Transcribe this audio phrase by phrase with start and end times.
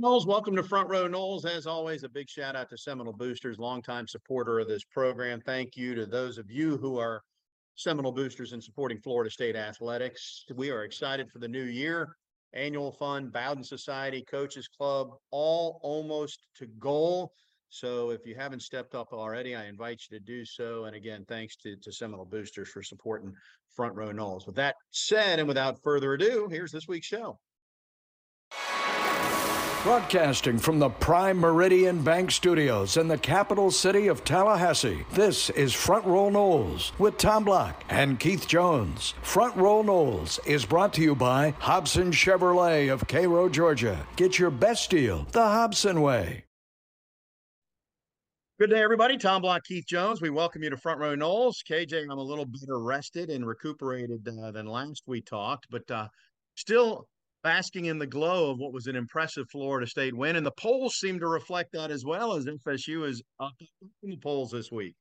[0.00, 1.46] Noles, welcome to Front Row Noles.
[1.46, 5.40] As always, a big shout out to Seminole Boosters, longtime supporter of this program.
[5.40, 7.22] Thank you to those of you who are
[7.76, 10.44] Seminole Boosters and supporting Florida State athletics.
[10.54, 12.14] We are excited for the new year.
[12.52, 17.32] Annual fund, Bowden Society, Coaches Club, all almost to goal.
[17.70, 20.84] So if you haven't stepped up already, I invite you to do so.
[20.84, 23.32] And again, thanks to, to Seminole Boosters for supporting
[23.74, 24.46] Front Row Noles.
[24.46, 27.38] With that said, and without further ado, here's this week's show.
[29.86, 35.72] Broadcasting from the Prime Meridian Bank Studios in the capital city of Tallahassee, this is
[35.72, 39.14] Front Row Noles with Tom Block and Keith Jones.
[39.22, 44.04] Front Row Noles is brought to you by Hobson Chevrolet of Cairo, Georgia.
[44.16, 46.46] Get your best deal the Hobson way.
[48.58, 49.16] Good day, everybody.
[49.16, 50.20] Tom Block, Keith Jones.
[50.20, 51.62] We welcome you to Front Row Noles.
[51.62, 56.08] KJ, I'm a little better rested and recuperated uh, than last we talked, but uh,
[56.56, 57.06] still
[57.42, 60.36] basking in the glow of what was an impressive Florida State win.
[60.36, 63.52] And the polls seem to reflect that as well as FSU is up
[64.02, 64.94] in the polls this week.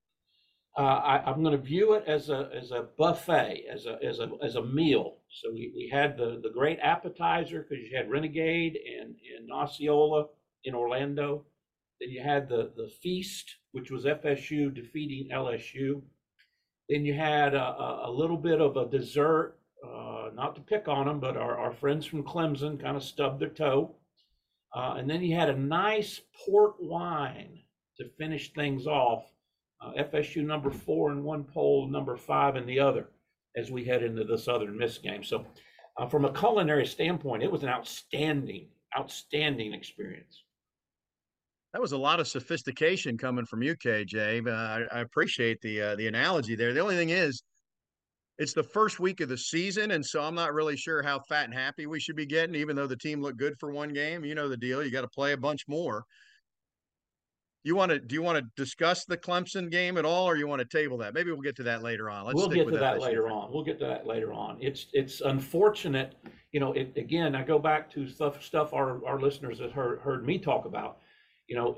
[0.78, 4.20] Uh, I, am going to view it as a as a buffet, as a as
[4.20, 5.20] a as a meal.
[5.30, 10.26] So we, we had the the great appetizer because you had Renegade and and Osceola
[10.66, 11.46] in Orlando.
[12.02, 16.02] Then you had the the feast, which was FSU defeating LSU.
[16.90, 19.58] Then you had a, a little bit of a dessert
[19.94, 23.40] uh, not to pick on them, but our, our friends from Clemson kind of stubbed
[23.40, 23.96] their toe.
[24.76, 27.60] Uh, and then he had a nice port wine
[27.98, 29.32] to finish things off.
[29.82, 33.10] Uh, FSU number four in one poll, number five in the other,
[33.56, 35.24] as we head into the Southern Miss game.
[35.24, 35.46] So,
[35.98, 40.44] uh, from a culinary standpoint, it was an outstanding, outstanding experience.
[41.74, 44.50] That was a lot of sophistication coming from you, KJ.
[44.50, 46.74] I, I appreciate the uh, the analogy there.
[46.74, 47.44] The only thing is,
[48.38, 51.46] it's the first week of the season, and so I'm not really sure how fat
[51.46, 54.26] and happy we should be getting, even though the team looked good for one game.
[54.26, 54.84] You know the deal.
[54.84, 56.04] You got to play a bunch more.
[57.64, 58.00] You want to?
[58.00, 60.98] Do you want to discuss the Clemson game at all, or you want to table
[60.98, 61.14] that?
[61.14, 62.26] Maybe we'll get to that later on.
[62.26, 63.52] Let's we'll get to that later on.
[63.54, 64.58] We'll get to that later on.
[64.60, 66.16] It's it's unfortunate,
[66.52, 66.74] you know.
[66.74, 70.38] It, again, I go back to stuff stuff our our listeners have heard heard me
[70.38, 70.98] talk about.
[71.48, 71.78] You know,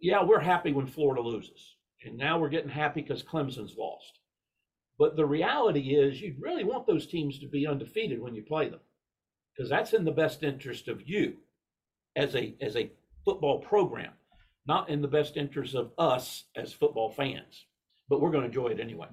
[0.00, 4.17] yeah, we're happy when Florida loses, and now we're getting happy because Clemson's lost
[4.98, 8.68] but the reality is, you really want those teams to be undefeated when you play
[8.68, 8.80] them,
[9.56, 11.36] because that's in the best interest of you
[12.16, 12.90] as a as a
[13.24, 14.12] football program,
[14.66, 17.66] not in the best interest of us as football fans.
[18.08, 19.08] But we're going to enjoy it anyway.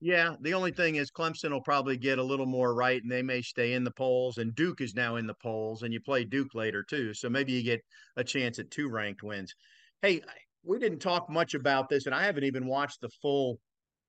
[0.00, 3.22] Yeah, the only thing is Clemson will probably get a little more right, and they
[3.22, 4.38] may stay in the polls.
[4.38, 7.52] And Duke is now in the polls, and you play Duke later too, so maybe
[7.52, 7.84] you get
[8.16, 9.54] a chance at two ranked wins.
[10.02, 10.22] Hey,
[10.64, 13.60] we didn't talk much about this, and I haven't even watched the full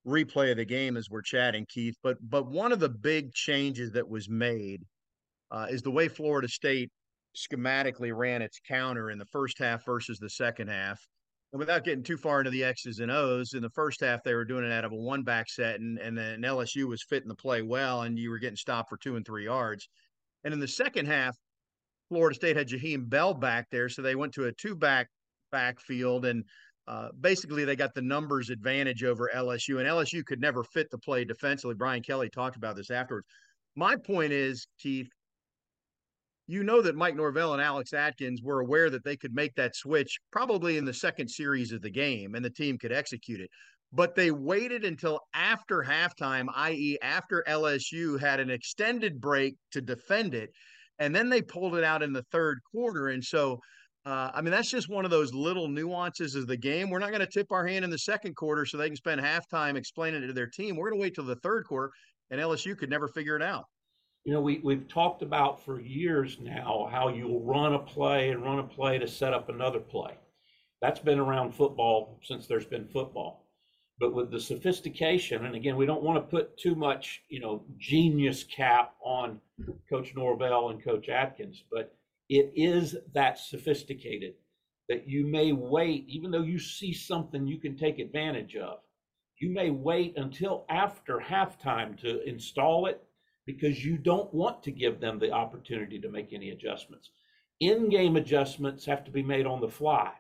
[0.06, 1.96] replay of the game as we're chatting, Keith.
[2.04, 4.84] But but one of the big changes that was made
[5.52, 6.90] uh, is the way Florida State
[7.36, 11.00] schematically ran its counter in the first half versus the second half.
[11.54, 14.34] And without getting too far into the X's and O's, in the first half they
[14.34, 17.30] were doing it out of a one back set, and and then LSU was fitting
[17.30, 19.88] the play well, and you were getting stopped for two and three yards.
[20.44, 21.38] And in the second half,
[22.10, 25.08] Florida State had Jaheim Bell back there, so they went to a two back
[25.52, 26.44] backfield and
[26.88, 30.98] uh, basically they got the numbers advantage over LSU, and LSU could never fit the
[30.98, 31.76] play defensively.
[31.76, 33.28] Brian Kelly talked about this afterwards.
[33.76, 35.10] My point is, Keith,
[36.48, 39.76] you know that Mike Norvell and Alex Atkins were aware that they could make that
[39.76, 43.50] switch probably in the second series of the game, and the team could execute it.
[43.94, 50.34] But they waited until after halftime, i.e., after LSU had an extended break to defend
[50.34, 50.50] it,
[51.00, 53.10] and then they pulled it out in the third quarter.
[53.10, 53.60] And so
[54.06, 56.90] uh, I mean, that's just one of those little nuances of the game.
[56.90, 59.22] We're not going to tip our hand in the second quarter so they can spend
[59.22, 60.76] halftime explaining it to their team.
[60.76, 61.92] We're going to wait till the third quarter,
[62.32, 63.66] and LSU could never figure it out.
[64.24, 68.44] You know, we, we've talked about for years now how you'll run a play and
[68.44, 70.18] run a play to set up another play.
[70.82, 73.46] That's been around football since there's been football.
[74.00, 77.64] But with the sophistication, and again, we don't want to put too much, you know,
[77.78, 79.40] genius cap on
[79.88, 81.96] Coach Norvell and Coach Atkins, but
[82.32, 84.36] it is that sophisticated
[84.88, 88.80] that you may wait, even though you see something you can take advantage of,
[89.42, 93.04] you may wait until after halftime to install it
[93.46, 97.10] because you don't want to give them the opportunity to make any adjustments.
[97.60, 100.14] In game adjustments have to be made on the fly.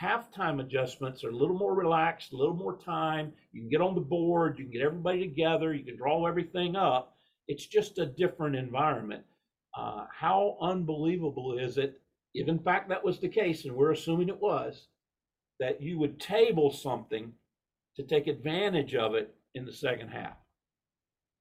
[0.00, 3.32] Halftime adjustments are a little more relaxed, a little more time.
[3.50, 6.76] You can get on the board, you can get everybody together, you can draw everything
[6.76, 7.16] up.
[7.48, 9.24] It's just a different environment.
[9.76, 12.00] Uh, how unbelievable is it,
[12.34, 14.88] if in fact that was the case, and we're assuming it was,
[15.58, 17.32] that you would table something
[17.96, 20.36] to take advantage of it in the second half?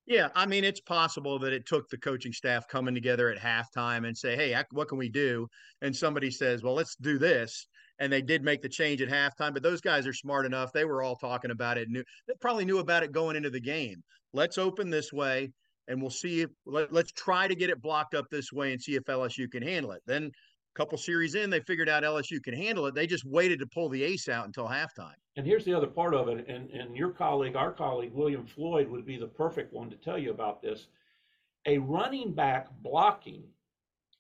[0.05, 4.07] Yeah, I mean, it's possible that it took the coaching staff coming together at halftime
[4.07, 5.47] and say, "Hey, what can we do?"
[5.83, 7.67] And somebody says, "Well, let's do this."
[7.99, 10.71] And they did make the change at halftime, but those guys are smart enough.
[10.73, 11.89] They were all talking about it.
[11.89, 14.03] Knew they probably knew about it going into the game.
[14.33, 15.51] Let's open this way,
[15.89, 18.81] and we'll see if let, us try to get it blocked up this way and
[18.81, 20.01] see if LSU can handle it.
[20.05, 22.93] Then a couple series in, they figured out LSU can handle it.
[22.93, 25.15] They just waited to pull the ace out until halftime.
[25.35, 28.87] And here's the other part of it, and, and your colleague, our colleague, William Floyd,
[28.87, 30.87] would be the perfect one to tell you about this.
[31.65, 33.43] A running back blocking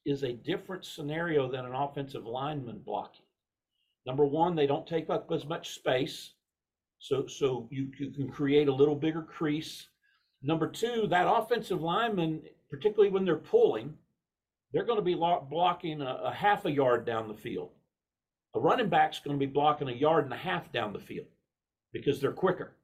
[0.05, 3.25] is a different scenario than an offensive lineman blocking.
[4.05, 6.31] Number one, they don't take up as much space,
[6.97, 9.87] so so you, you can create a little bigger crease.
[10.41, 13.93] Number two, that offensive lineman, particularly when they're pulling,
[14.71, 17.71] they're going to be blocking a, a half a yard down the field.
[18.55, 21.27] A running back's going to be blocking a yard and a half down the field
[21.91, 22.75] because they're quicker.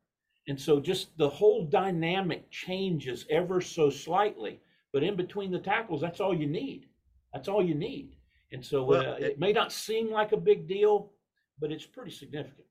[0.48, 4.60] And so just the whole dynamic changes ever so slightly.
[4.94, 6.88] But in between the tackles, that's all you need.
[7.34, 8.16] That's all you need.
[8.52, 11.12] And so well, uh, it, it may not seem like a big deal,
[11.60, 12.68] but it's pretty significant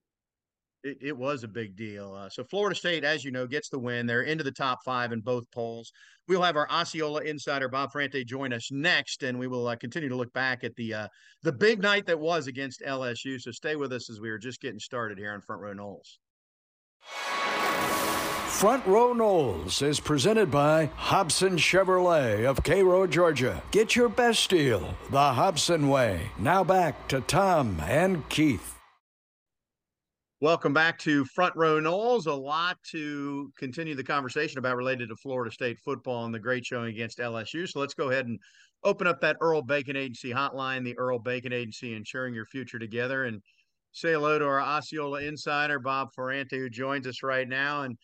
[0.84, 2.14] it, it was a big deal.
[2.14, 4.06] Uh, so Florida State, as you know, gets the win.
[4.06, 5.90] They're into the top five in both polls.
[6.28, 10.08] We'll have our Osceola insider Bob Ferrante join us next, and we will uh, continue
[10.08, 11.08] to look back at the uh,
[11.42, 13.40] the big night that was against LSU.
[13.40, 16.18] So stay with us as we are just getting started here on Front Row Noles.
[18.48, 23.62] Front Row Noles is presented by Hobson Chevrolet of Cairo, Georgia.
[23.72, 26.30] Get your best deal the Hobson way.
[26.38, 28.73] Now back to Tom and Keith.
[30.44, 32.26] Welcome back to Front Row Noles.
[32.26, 36.66] A lot to continue the conversation about related to Florida State football and the great
[36.66, 37.66] showing against LSU.
[37.66, 38.38] So let's go ahead and
[38.84, 43.24] open up that Earl Bacon Agency hotline, the Earl Bacon Agency, ensuring your future together.
[43.24, 43.40] And
[43.92, 47.84] say hello to our Osceola insider, Bob Ferrante, who joins us right now.
[47.84, 47.96] And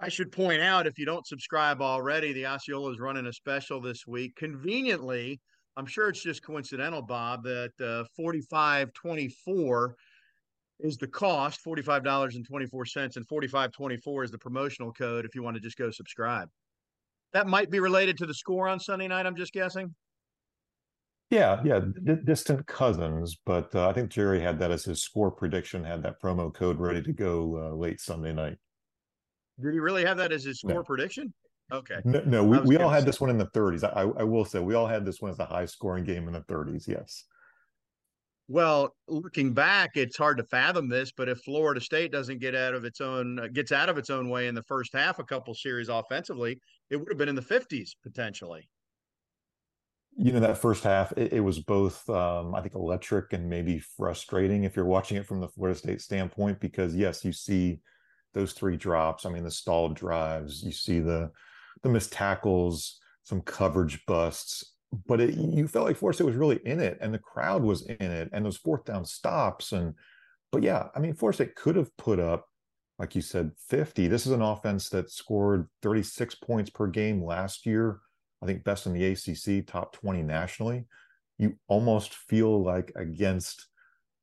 [0.00, 3.82] I should point out, if you don't subscribe already, the Osceola is running a special
[3.82, 4.34] this week.
[4.36, 5.42] Conveniently,
[5.76, 9.94] I'm sure it's just coincidental, Bob, that uh, 4524
[10.82, 15.78] is the cost $45.24 and 4524 is the promotional code if you want to just
[15.78, 16.48] go subscribe.
[17.32, 19.94] That might be related to the score on sunday night i'm just guessing?
[21.30, 25.30] Yeah yeah D- distant cousins but uh, i think jerry had that as his score
[25.30, 28.58] prediction had that promo code ready to go uh, late sunday night.
[29.62, 30.82] Did he really have that as his score no.
[30.82, 31.32] prediction?
[31.70, 32.00] Okay.
[32.04, 34.58] No, no we, we all had this one in the 30s I, I will say
[34.58, 37.24] we all had this one as a high scoring game in the 30s yes
[38.48, 42.74] well, looking back, it's hard to fathom this, but if Florida State doesn't get out
[42.74, 45.24] of its own uh, gets out of its own way in the first half, a
[45.24, 46.58] couple series offensively,
[46.90, 48.68] it would have been in the 50s potentially.
[50.16, 53.78] You know, that first half, it, it was both, um, I think, electric and maybe
[53.78, 57.80] frustrating if you're watching it from the Florida State standpoint, because yes, you see
[58.34, 59.24] those three drops.
[59.24, 61.30] I mean, the stalled drives, you see the
[61.82, 64.71] the missed tackles, some coverage busts,
[65.06, 67.96] but it, you felt like Florida was really in it, and the crowd was in
[68.00, 69.94] it, and those fourth down stops, and
[70.50, 72.46] but yeah, I mean, Florida could have put up,
[72.98, 74.06] like you said, fifty.
[74.06, 78.00] This is an offense that scored thirty six points per game last year.
[78.42, 80.84] I think best in the ACC, top twenty nationally.
[81.38, 83.66] You almost feel like against,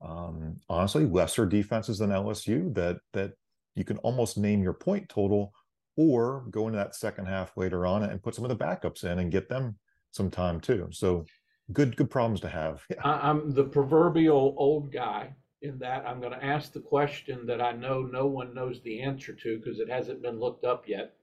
[0.01, 3.33] um, honestly, lesser defenses than LSU that that
[3.75, 5.51] you can almost name your point total,
[5.97, 9.17] or go into that second half later on and put some of the backups in
[9.17, 9.79] and get them
[10.11, 10.87] some time too.
[10.91, 11.25] So
[11.71, 12.83] good good problems to have.
[12.89, 13.01] Yeah.
[13.03, 17.73] I'm the proverbial old guy in that I'm going to ask the question that I
[17.73, 21.15] know no one knows the answer to because it hasn't been looked up yet.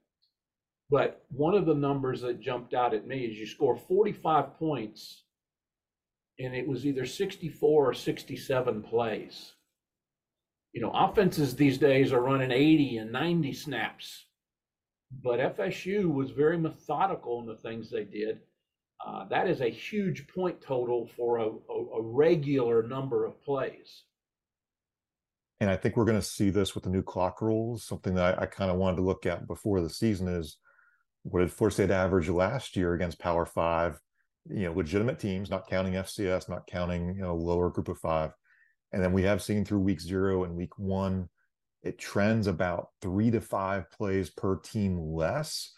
[0.90, 5.24] But one of the numbers that jumped out at me is you score 45 points
[6.38, 9.52] and it was either 64 or 67 plays.
[10.72, 14.26] You know, offenses these days are running 80 and 90 snaps.
[15.22, 18.40] But FSU was very methodical in the things they did
[19.04, 24.04] uh, that is a huge point total for a, a, a regular number of plays.
[25.60, 27.84] And I think we're going to see this with the new clock rules.
[27.84, 30.58] Something that I, I kind of wanted to look at before the season is
[31.22, 33.98] what did Florida State average last year against Power Five?
[34.48, 38.32] You know, legitimate teams, not counting FCS, not counting you know lower group of five.
[38.92, 41.28] And then we have seen through week zero and week one,
[41.82, 45.72] it trends about three to five plays per team less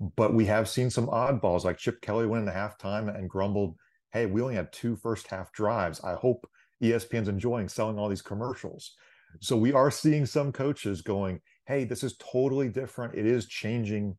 [0.00, 3.76] but we have seen some oddballs like Chip Kelly went into halftime and grumbled,
[4.12, 6.00] Hey, we only had two first half drives.
[6.02, 6.48] I hope
[6.82, 8.94] ESPN's enjoying selling all these commercials.
[9.40, 13.14] So we are seeing some coaches going, Hey, this is totally different.
[13.14, 14.16] It is changing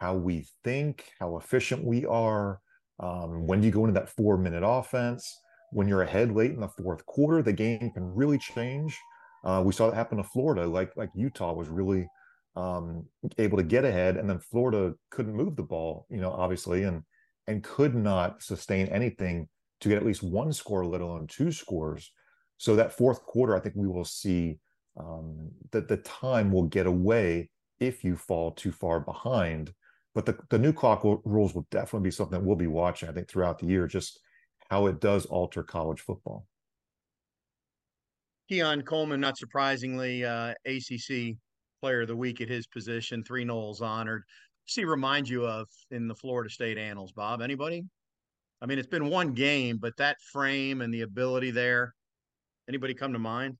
[0.00, 2.60] how we think, how efficient we are.
[2.98, 5.38] Um, when do you go into that four minute offense?
[5.70, 8.98] When you're ahead late in the fourth quarter, the game can really change.
[9.44, 12.08] Uh, we saw that happen to Florida, like like Utah was really
[12.56, 13.06] um,
[13.38, 17.02] able to get ahead, and then Florida couldn't move the ball, you know, obviously, and
[17.46, 19.48] and could not sustain anything
[19.80, 22.12] to get at least one score, let alone two scores.
[22.58, 24.58] So that fourth quarter, I think we will see
[24.96, 29.72] um, that the time will get away if you fall too far behind.
[30.14, 33.12] But the, the new clock rules will definitely be something that we'll be watching, I
[33.12, 34.20] think, throughout the year, just
[34.70, 36.46] how it does alter college football.
[38.48, 41.36] Keon Coleman, not surprisingly, uh, ACC
[41.82, 44.22] Player of the Week at his position, three Noles honored.
[44.62, 47.42] What's he remind you of in the Florida State annals, Bob?
[47.42, 47.82] Anybody?
[48.60, 51.94] I mean, it's been one game, but that frame and the ability there.
[52.68, 53.56] Anybody come to mind?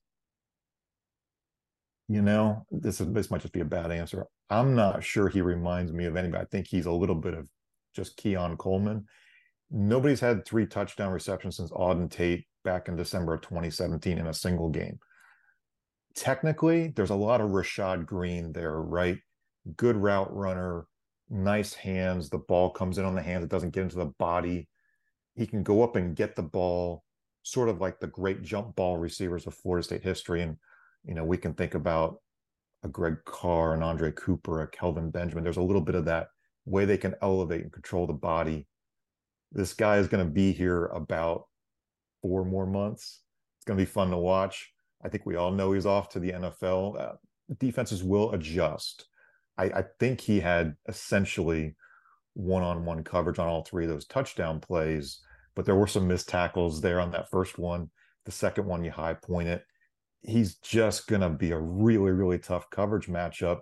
[2.06, 4.24] You know, this is this might just be a bad answer.
[4.48, 6.42] I'm not sure he reminds me of anybody.
[6.42, 7.48] I think he's a little bit of
[7.96, 9.06] just Keon Coleman.
[9.72, 14.34] Nobody's had three touchdown receptions since Auden Tate back in December of 2017 in a
[14.34, 15.00] single game.
[16.14, 19.18] Technically, there's a lot of Rashad Greene there, right?
[19.76, 20.86] Good route runner,
[21.30, 22.28] nice hands.
[22.28, 24.68] The ball comes in on the hands, it doesn't get into the body.
[25.34, 27.04] He can go up and get the ball,
[27.42, 30.42] sort of like the great jump ball receivers of Florida State history.
[30.42, 30.56] And,
[31.04, 32.16] you know, we can think about
[32.82, 35.44] a Greg Carr, an Andre Cooper, a Kelvin Benjamin.
[35.44, 36.28] There's a little bit of that
[36.66, 38.66] way they can elevate and control the body.
[39.52, 41.46] This guy is going to be here about
[42.20, 43.20] four more months.
[43.58, 44.71] It's going to be fun to watch.
[45.04, 47.00] I think we all know he's off to the NFL.
[47.00, 47.12] Uh,
[47.58, 49.06] defenses will adjust.
[49.58, 51.76] I, I think he had essentially
[52.34, 55.20] one-on-one coverage on all three of those touchdown plays,
[55.54, 57.90] but there were some missed tackles there on that first one.
[58.24, 59.64] The second one, you high point it.
[60.22, 63.60] He's just to be a really, really tough coverage matchup.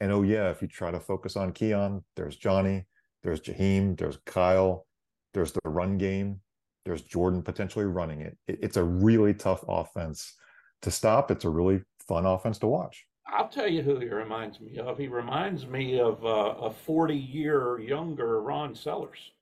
[0.00, 2.86] And oh yeah, if you try to focus on Keon, there's Johnny,
[3.22, 4.86] there's Jaheim, there's Kyle,
[5.34, 6.40] there's the run game.
[6.84, 8.38] There's Jordan potentially running it.
[8.48, 8.58] it.
[8.62, 10.34] It's a really tough offense
[10.82, 11.30] to stop.
[11.30, 13.06] It's a really fun offense to watch.
[13.26, 14.98] I'll tell you who he reminds me of.
[14.98, 19.32] He reminds me of uh, a 40 year younger Ron Sellers.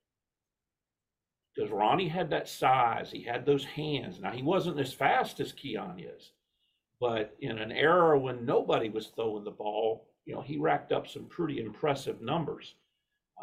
[1.55, 4.19] Because Ronnie had that size, he had those hands.
[4.21, 6.31] Now, he wasn't as fast as Keon is,
[7.01, 11.07] but in an era when nobody was throwing the ball, you know, he racked up
[11.07, 12.75] some pretty impressive numbers.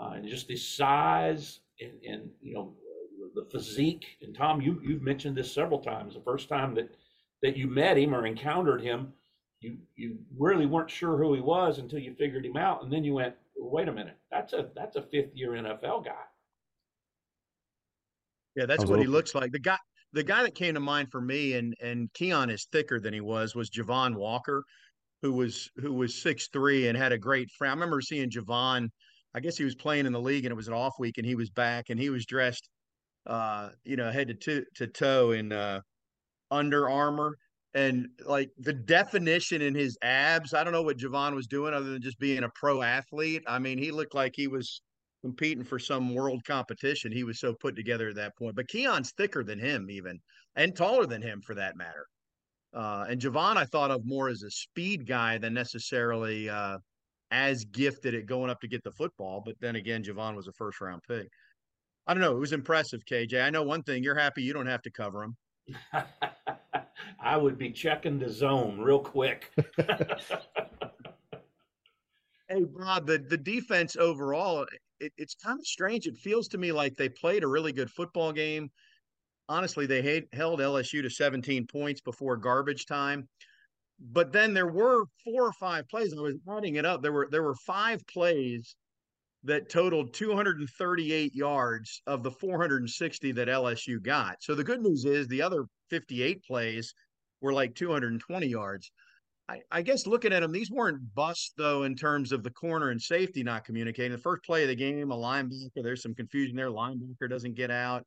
[0.00, 2.74] Uh, and just his size and, and you know,
[3.34, 4.06] the physique.
[4.22, 6.14] And Tom, you you've mentioned this several times.
[6.14, 6.94] The first time that
[7.46, 9.12] that you met him or encountered him,
[9.60, 13.04] you you really weren't sure who he was until you figured him out, and then
[13.04, 16.24] you went, wait a minute, that's a that's a fifth year NFL guy.
[18.56, 19.52] Yeah, that's what he looks like.
[19.52, 19.78] The guy
[20.12, 23.20] the guy that came to mind for me, and and Keon is thicker than he
[23.20, 24.64] was, was Javon Walker,
[25.22, 27.70] who was who was six three and had a great frame.
[27.70, 28.88] I remember seeing Javon.
[29.36, 31.26] I guess he was playing in the league and it was an off week, and
[31.26, 32.68] he was back and he was dressed
[33.26, 35.80] uh, you know, head to to toe in uh,
[36.50, 37.36] Under Armour.
[37.74, 41.90] And like the definition in his abs, I don't know what Javon was doing other
[41.90, 43.42] than just being a pro athlete.
[43.46, 44.80] I mean, he looked like he was
[45.22, 47.12] competing for some world competition.
[47.12, 48.56] He was so put together at that point.
[48.56, 50.18] But Keon's thicker than him, even,
[50.54, 52.06] and taller than him for that matter.
[52.72, 56.78] Uh, and Javon, I thought of more as a speed guy than necessarily uh,
[57.30, 59.42] as gifted at going up to get the football.
[59.44, 61.28] But then again, Javon was a first round pick.
[62.06, 62.36] I don't know.
[62.36, 63.42] It was impressive, KJ.
[63.42, 64.02] I know one thing.
[64.02, 65.36] You're happy you don't have to cover him.
[67.20, 69.50] I would be checking the zone real quick.
[72.48, 74.66] hey, Bob, the, the defense overall,
[75.00, 76.06] it, it's kind of strange.
[76.06, 78.70] It feels to me like they played a really good football game.
[79.48, 83.28] Honestly, they had, held LSU to 17 points before garbage time.
[83.98, 86.12] But then there were four or five plays.
[86.12, 87.00] I was adding it up.
[87.02, 88.76] There were there were five plays
[89.46, 94.42] that totaled 238 yards of the 460 that LSU got.
[94.42, 96.92] So the good news is the other 58 plays
[97.40, 98.90] were like 220 yards.
[99.48, 102.90] I, I, guess looking at them, these weren't busts though in terms of the corner
[102.90, 104.10] and safety not communicating.
[104.10, 106.70] The first play of the game, a linebacker, there's some confusion there.
[106.70, 108.04] Linebacker doesn't get out.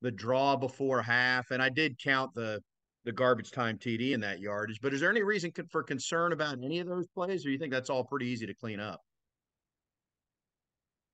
[0.00, 2.62] The draw before half, and I did count the
[3.04, 4.80] the garbage time TD in that yardage.
[4.80, 7.72] But is there any reason for concern about any of those plays, or you think
[7.72, 9.00] that's all pretty easy to clean up?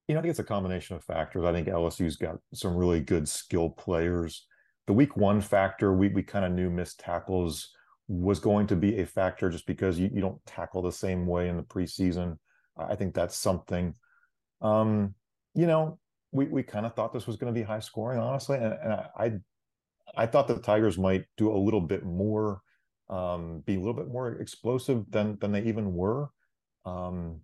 [0.08, 1.44] You know, I think it's a combination of factors.
[1.44, 4.46] I think LSU's got some really good skill players.
[4.86, 7.70] The week one factor, we we kind of knew missed tackles
[8.06, 11.48] was going to be a factor just because you, you don't tackle the same way
[11.48, 12.36] in the preseason.
[12.76, 13.94] I think that's something.
[14.60, 15.14] Um,
[15.54, 15.98] you know,
[16.32, 18.92] we we kind of thought this was going to be high scoring, honestly, and, and
[18.92, 19.32] I, I,
[20.16, 22.60] I thought the Tigers might do a little bit more,
[23.08, 26.28] um, be a little bit more explosive than than they even were.
[26.84, 27.40] Um,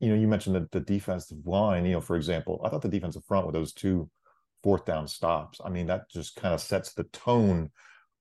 [0.00, 2.88] you know, you mentioned the, the defensive line, you know, for example, I thought the
[2.88, 4.08] defensive front with those two
[4.62, 7.70] fourth down stops, I mean, that just kind of sets the tone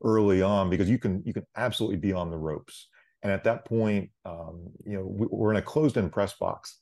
[0.04, 2.88] early on because you can you can absolutely be on the ropes.
[3.24, 6.78] And at that point, um, you know, we, we're in a closed-in press box,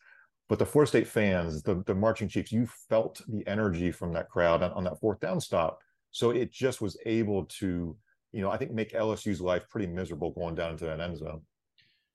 [0.50, 4.30] but the Florida State fans, the the marching chiefs, you felt the energy from that
[4.30, 5.80] crowd on, on that fourth down stop.
[6.12, 7.98] So it just was able to,
[8.32, 11.42] you know, I think make LSU's life pretty miserable going down into that end zone.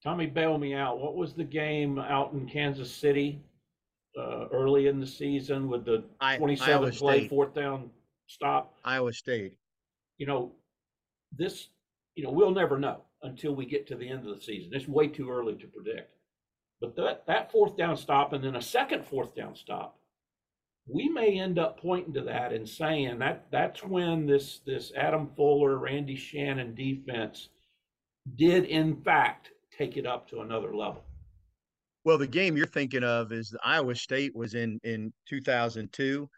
[0.03, 0.99] Tommy, bail me out.
[0.99, 3.43] What was the game out in Kansas City
[4.19, 7.31] uh, early in the season with the I- 27 Iowa play State.
[7.31, 7.91] fourth down
[8.27, 8.75] stop?
[8.85, 9.55] Iowa State.
[10.19, 10.53] You know,
[11.37, 11.69] this,
[12.15, 14.71] you know, we'll never know until we get to the end of the season.
[14.73, 16.15] It's way too early to predict.
[16.81, 19.99] But that, that fourth down stop and then a second fourth down stop,
[20.89, 25.29] we may end up pointing to that and saying that that's when this this Adam
[25.37, 27.51] Fuller, Randy Shannon defense
[28.37, 31.03] did in fact take it up to another level.
[32.05, 36.29] Well, the game you're thinking of is Iowa State was in in 2002,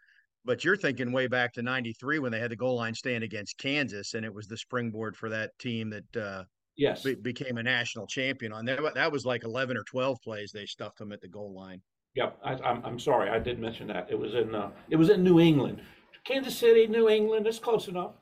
[0.45, 3.57] but you're thinking way back to '93 when they had the goal line stand against
[3.57, 6.43] Kansas, and it was the springboard for that team that uh,
[6.75, 7.03] Yes.
[7.03, 8.51] be- became a national champion.
[8.51, 11.53] On that, that was like 11 or 12 plays they stuffed them at the goal
[11.53, 11.79] line.
[12.15, 14.07] Yep, I, I'm, I'm sorry, I did mention that.
[14.09, 15.81] It was in, uh, it was in New England.
[16.23, 18.13] Kansas City, New England, it's close enough.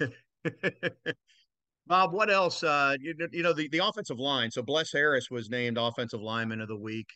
[1.88, 2.62] Bob, what else?
[2.62, 4.50] Uh, you, you know, the, the offensive line.
[4.50, 7.08] So Bless Harris was named Offensive Lineman of the Week.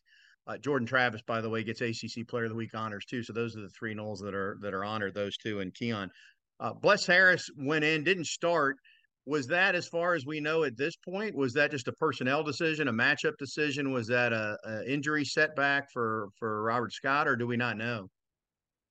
[0.47, 3.23] Uh, Jordan Travis, by the way, gets ACC Player of the Week honors too.
[3.23, 5.15] So those are the three Noles that are that are honored.
[5.15, 6.11] Those two and Keon.
[6.59, 8.77] Uh, Bless Harris went in, didn't start.
[9.25, 12.43] Was that, as far as we know at this point, was that just a personnel
[12.43, 13.93] decision, a matchup decision?
[13.93, 18.09] Was that a, a injury setback for for Robert Scott, or do we not know?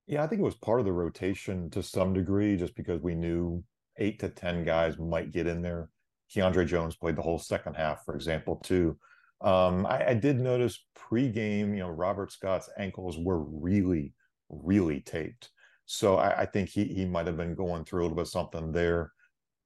[0.07, 3.15] Yeah, I think it was part of the rotation to some degree, just because we
[3.15, 3.63] knew
[3.97, 5.89] eight to 10 guys might get in there.
[6.33, 8.97] Keiondre Jones played the whole second half, for example, too.
[9.41, 14.13] Um, I, I did notice pregame, you know, Robert Scott's ankles were really,
[14.49, 15.49] really taped.
[15.85, 18.71] So I, I think he he might have been going through a little bit something
[18.71, 19.11] there.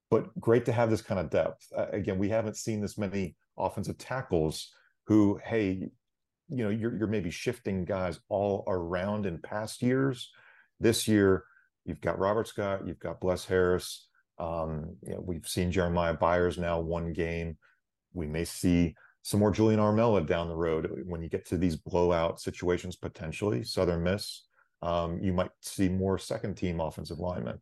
[0.09, 1.67] But great to have this kind of depth.
[1.75, 4.71] Uh, again, we haven't seen this many offensive tackles
[5.07, 5.89] who, hey,
[6.49, 10.31] you know, you're you're maybe shifting guys all around in past years.
[10.79, 11.43] This year,
[11.85, 14.07] you've got Robert Scott, you've got Bless Harris.
[14.37, 17.57] Um, you know, we've seen Jeremiah Byers now one game.
[18.13, 21.75] We may see some more Julian Armella down the road when you get to these
[21.75, 23.63] blowout situations potentially.
[23.63, 24.45] Southern Miss,
[24.81, 27.59] um, you might see more second team offensive linemen.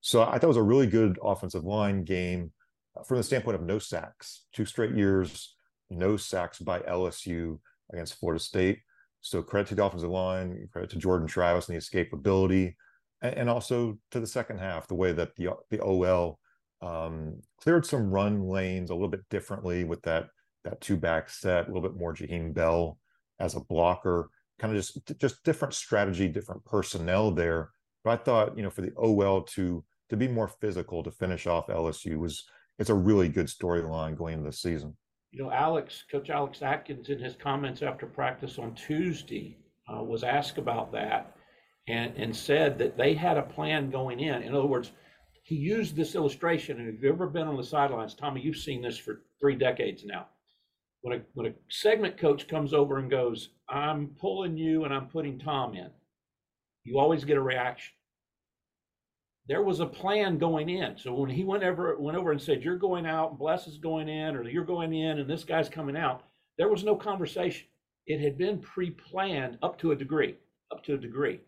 [0.00, 2.52] So I thought it was a really good offensive line game
[2.96, 5.56] uh, from the standpoint of no sacks, two straight years,
[5.90, 7.58] no sacks by LSU
[7.92, 8.80] against Florida State.
[9.20, 12.74] So credit to the offensive line, credit to Jordan Travis and the escapability,
[13.22, 16.38] and, also to the second half, the way that the the OL
[16.82, 20.28] um, cleared some run lanes a little bit differently with that
[20.64, 22.98] that two back set, a little bit more Jaheim Bell
[23.38, 27.70] as a blocker, kind of just just different strategy, different personnel there.
[28.04, 31.46] But I thought, you know, for the OL to to be more physical to finish
[31.46, 32.44] off LSU was
[32.78, 34.96] it's a really good storyline going into the season.
[35.32, 39.58] You know, Alex, Coach Alex Atkins, in his comments after practice on Tuesday,
[39.92, 41.35] uh, was asked about that
[41.88, 44.42] and, and said that they had a plan going in.
[44.42, 44.92] In other words,
[45.42, 46.80] he used this illustration.
[46.80, 50.04] And if you've ever been on the sidelines, Tommy, you've seen this for three decades
[50.04, 50.26] now.
[51.02, 55.06] When a, when a segment coach comes over and goes, I'm pulling you and I'm
[55.06, 55.90] putting Tom in,
[56.82, 57.92] you always get a reaction.
[59.48, 60.98] There was a plan going in.
[60.98, 63.78] So when he went over, went over and said, You're going out, and Bless is
[63.78, 66.24] going in, or you're going in, and this guy's coming out,
[66.58, 67.68] there was no conversation.
[68.06, 70.36] It had been pre planned up to a degree,
[70.72, 71.40] up to a degree.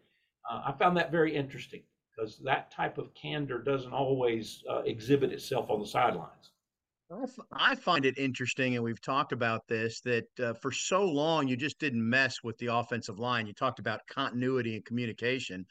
[0.49, 1.83] Uh, I found that very interesting
[2.15, 6.51] because that type of candor doesn't always uh, exhibit itself on the sidelines.
[7.11, 11.05] I f- I find it interesting, and we've talked about this, that uh, for so
[11.05, 13.47] long you just didn't mess with the offensive line.
[13.47, 15.65] You talked about continuity and communication.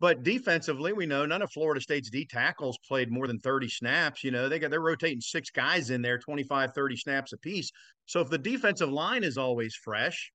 [0.00, 4.24] But defensively, we know none of Florida State's D tackles played more than 30 snaps.
[4.24, 7.70] You know, they got they're rotating six guys in there, 25, 30 snaps apiece.
[8.06, 10.32] So if the defensive line is always fresh,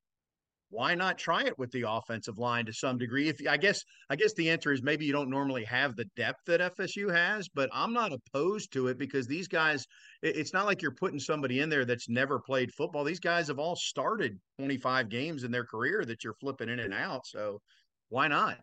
[0.69, 3.30] why not try it with the offensive line to some degree?
[3.30, 6.41] If I guess I guess the answer is maybe you don't normally have the depth
[6.47, 9.86] that FSU has, but I'm not opposed to it because these guys
[10.21, 13.04] it's not like you're putting somebody in there that's never played football.
[13.04, 16.93] These guys have all started 25 games in their career that you're flipping in and
[16.93, 17.25] out.
[17.28, 17.62] So
[18.10, 18.58] why not?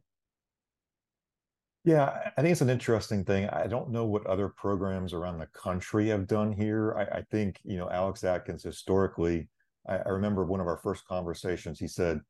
[1.85, 3.49] Yeah, I think it's an interesting thing.
[3.49, 6.95] I don't know what other programs around the country have done here.
[6.97, 9.49] I, I think, you know, Alex Atkins historically,
[9.89, 12.21] I, I remember one of our first conversations, he said,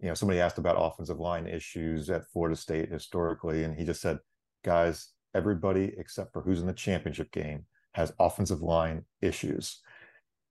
[0.00, 4.00] you know, somebody asked about offensive line issues at Florida State historically, and he just
[4.00, 4.18] said,
[4.64, 9.80] guys, everybody except for who's in the championship game has offensive line issues.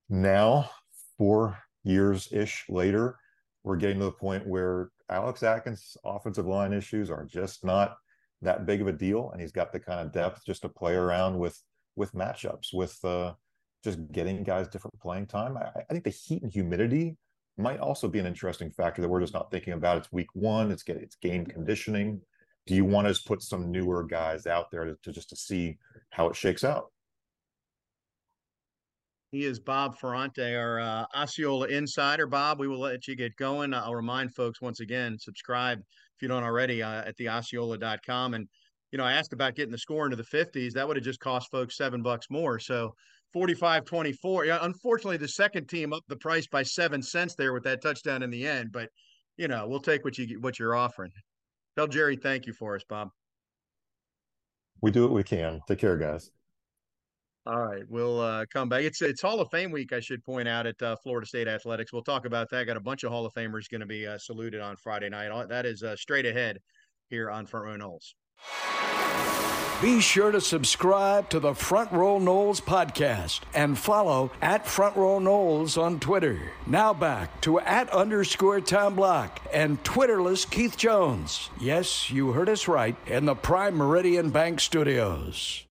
[0.09, 0.69] Now,
[1.17, 3.17] four years ish later,
[3.63, 7.97] we're getting to the point where Alex Atkins' offensive line issues are just not
[8.41, 10.95] that big of a deal, and he's got the kind of depth just to play
[10.95, 11.59] around with
[11.95, 13.33] with matchups with uh,
[13.83, 15.57] just getting guys different playing time.
[15.57, 17.17] I, I think the heat and humidity
[17.57, 19.97] might also be an interesting factor that we're just not thinking about.
[19.97, 20.71] It's week one.
[20.71, 22.21] It's get it's game conditioning.
[22.67, 25.77] Do you want to put some newer guys out there to, to just to see
[26.11, 26.91] how it shakes out?
[29.31, 32.27] He is Bob Ferrante, our uh, Osceola insider.
[32.27, 33.73] Bob, we will let you get going.
[33.73, 38.33] I'll remind folks once again, subscribe if you don't already uh, at the Osceola.com.
[38.33, 38.47] And,
[38.91, 40.73] you know, I asked about getting the score into the 50s.
[40.73, 42.59] That would have just cost folks seven bucks more.
[42.59, 42.93] So
[43.33, 44.45] 45 24.
[44.45, 48.23] Yeah, unfortunately, the second team up the price by seven cents there with that touchdown
[48.23, 48.71] in the end.
[48.71, 48.89] But,
[49.37, 51.11] you know, we'll take what you what you're offering.
[51.77, 53.09] Tell Jerry thank you for us, Bob.
[54.81, 55.61] We do what we can.
[55.67, 56.31] Take care, guys.
[57.47, 58.83] All right, we'll uh, come back.
[58.83, 61.91] It's it's Hall of Fame week, I should point out at uh, Florida State Athletics.
[61.91, 62.67] We'll talk about that.
[62.67, 65.49] Got a bunch of Hall of Famers going to be uh, saluted on Friday night.
[65.49, 66.59] That is uh, straight ahead
[67.09, 68.13] here on Front Row Noles.
[69.81, 75.19] Be sure to subscribe to the Front Row Noles podcast and follow at Front Row
[75.19, 76.51] Noles on Twitter.
[76.67, 81.49] Now back to at underscore Tom Block and Twitterless Keith Jones.
[81.59, 85.65] Yes, you heard us right in the Prime Meridian Bank Studios.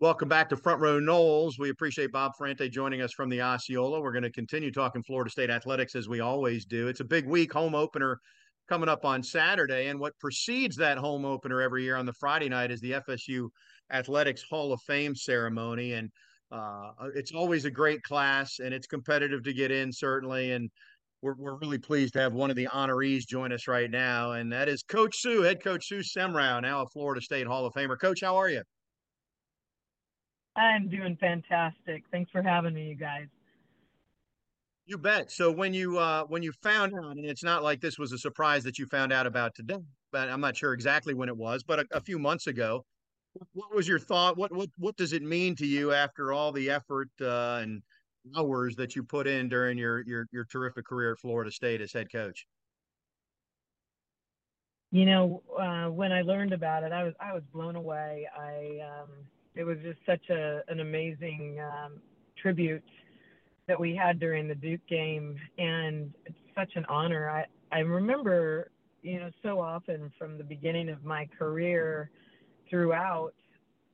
[0.00, 1.58] Welcome back to Front Row Noles.
[1.58, 4.00] We appreciate Bob Ferrante joining us from the Osceola.
[4.00, 6.88] We're going to continue talking Florida State athletics as we always do.
[6.88, 8.18] It's a big week, home opener
[8.70, 9.88] coming up on Saturday.
[9.88, 13.48] And what precedes that home opener every year on the Friday night is the FSU
[13.92, 15.94] Athletics Hall of Fame ceremony.
[15.94, 16.08] And
[16.52, 20.52] uh, it's always a great class and it's competitive to get in, certainly.
[20.52, 20.70] And
[21.20, 24.32] we're, we're really pleased to have one of the honorees join us right now.
[24.32, 27.74] And that is Coach Sue, head coach Sue Semrau, now a Florida State Hall of
[27.74, 27.98] Famer.
[28.00, 28.62] Coach, how are you?
[30.54, 32.04] I'm doing fantastic.
[32.12, 33.26] Thanks for having me, you guys.
[34.90, 35.30] You bet.
[35.30, 38.18] So when you uh, when you found out, and it's not like this was a
[38.18, 39.78] surprise that you found out about today,
[40.10, 42.84] but I'm not sure exactly when it was, but a, a few months ago.
[43.52, 44.36] What was your thought?
[44.36, 47.84] What what what does it mean to you after all the effort uh, and
[48.36, 51.92] hours that you put in during your your your terrific career at Florida State as
[51.92, 52.44] head coach?
[54.90, 58.26] You know, uh, when I learned about it, I was I was blown away.
[58.36, 59.10] I um,
[59.54, 62.00] it was just such a an amazing um,
[62.36, 62.82] tribute
[63.70, 67.30] that we had during the Duke game, and it's such an honor.
[67.30, 72.10] I I remember, you know, so often from the beginning of my career
[72.68, 73.32] throughout,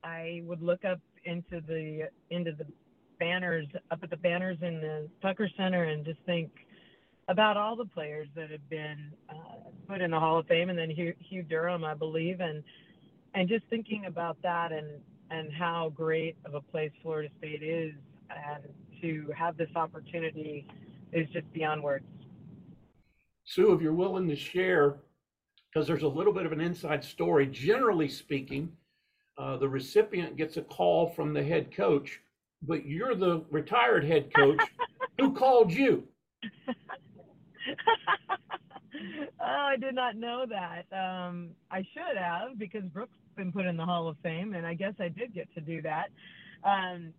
[0.03, 2.65] I would look up into the into the
[3.19, 6.49] banners up at the banners in the Tucker Center and just think
[7.27, 10.79] about all the players that have been uh, put in the Hall of Fame, and
[10.79, 12.63] then Hugh, Hugh Durham, I believe, and
[13.35, 14.87] and just thinking about that and
[15.29, 17.93] and how great of a place Florida State is,
[18.31, 18.63] and
[19.01, 20.67] to have this opportunity
[21.13, 22.05] is just beyond words.
[23.45, 24.97] Sue, if you're willing to share,
[25.71, 27.47] because there's a little bit of an inside story.
[27.47, 28.71] Generally speaking,
[29.37, 32.21] uh, the recipient gets a call from the head coach,
[32.61, 34.59] but you're the retired head coach.
[35.19, 36.07] Who called you?
[39.39, 40.85] oh, I did not know that.
[40.95, 44.73] Um, I should have because Brooks been put in the Hall of Fame, and I
[44.73, 46.07] guess I did get to do that.
[46.63, 47.13] Um,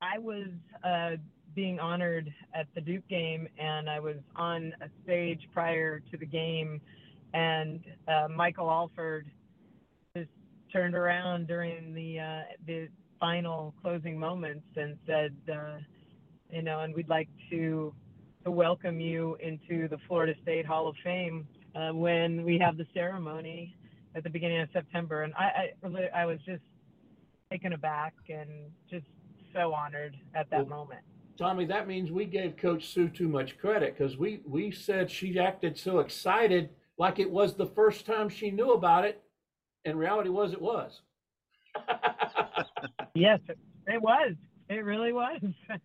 [0.00, 0.48] I was
[0.84, 1.16] uh,
[1.54, 6.26] being honored at the Duke game, and I was on a stage prior to the
[6.26, 6.80] game,
[7.32, 9.26] and uh, Michael Alford
[10.14, 10.28] just
[10.72, 15.78] turned around during the uh, the final closing moments and said, uh,
[16.50, 17.94] you know, and we'd like to
[18.44, 22.86] to welcome you into the Florida State Hall of Fame uh, when we have the
[22.92, 23.74] ceremony
[24.14, 26.62] at the beginning of September, and I I, I was just
[27.50, 28.50] taken aback and
[28.90, 29.06] just
[29.56, 31.00] so honored at that well, moment.
[31.38, 35.38] Tommy, that means we gave Coach Sue too much credit because we we said she
[35.38, 39.22] acted so excited, like it was the first time she knew about it.
[39.84, 41.02] And reality was, it was.
[43.14, 43.38] yes,
[43.86, 44.34] it was.
[44.68, 45.40] It really was.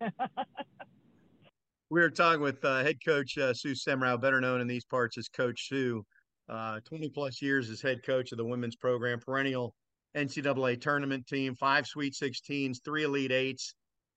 [1.90, 5.18] we were talking with uh, head coach uh, Sue Semrau, better known in these parts
[5.18, 6.04] as Coach Sue
[6.48, 9.74] uh, 20 plus years as head coach of the women's program, perennial
[10.16, 13.74] NCAA tournament team, five Sweet 16s, three Elite Eights.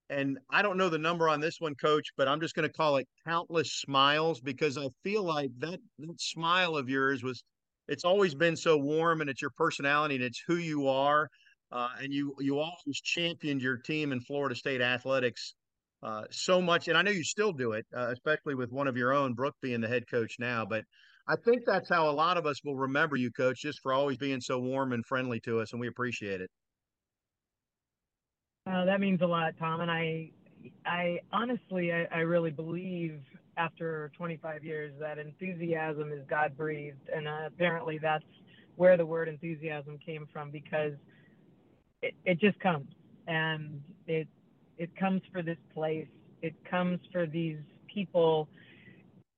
[0.09, 2.73] And I don't know the number on this one, coach, but I'm just going to
[2.73, 7.43] call it countless smiles because I feel like that, that smile of yours was,
[7.87, 11.27] it's always been so warm and it's your personality and it's who you are.
[11.71, 15.55] Uh, and you, you always championed your team in Florida State athletics
[16.03, 16.87] uh, so much.
[16.87, 19.55] And I know you still do it, uh, especially with one of your own, Brooke
[19.61, 20.65] being the head coach now.
[20.65, 20.83] But
[21.27, 24.17] I think that's how a lot of us will remember you, Coach, just for always
[24.17, 26.51] being so warm and friendly to us, and we appreciate it.
[28.67, 29.81] Uh, that means a lot, Tom.
[29.81, 30.29] And I,
[30.85, 33.19] I honestly, I, I really believe
[33.57, 38.23] after 25 years that enthusiasm is God breathed, and uh, apparently that's
[38.75, 40.93] where the word enthusiasm came from because
[42.01, 42.87] it, it just comes
[43.27, 44.27] and it
[44.77, 46.07] it comes for this place.
[46.41, 47.57] It comes for these
[47.91, 48.49] people.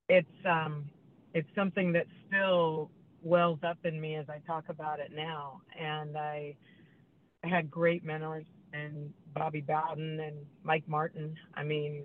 [0.08, 0.86] It's um,
[1.34, 2.90] it's something that still
[3.22, 5.60] wells up in me as I talk about it now.
[5.78, 6.54] And I,
[7.44, 11.34] I had great mentors and Bobby Bowden and Mike Martin.
[11.54, 12.04] I mean,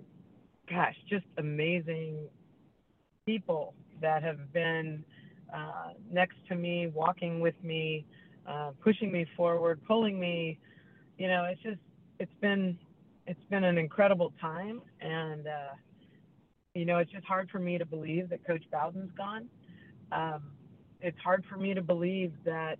[0.68, 2.28] gosh, just amazing
[3.26, 5.04] people that have been
[5.54, 8.04] uh, next to me, walking with me,
[8.46, 10.58] uh, pushing me forward, pulling me.
[11.18, 11.78] You know, it's just
[12.18, 12.78] it's been
[13.26, 15.74] it's been an incredible time, and uh,
[16.74, 19.48] you know, it's just hard for me to believe that Coach Bowden's gone.
[20.10, 20.42] Um,
[21.00, 22.78] it's hard for me to believe that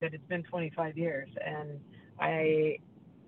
[0.00, 1.80] that it's been 25 years, and
[2.20, 2.78] I